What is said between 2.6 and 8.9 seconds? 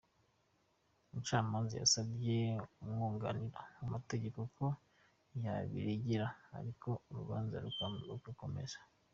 umwunganira mu mategeko ko yabiregera, ariko urubanza rugakomeza.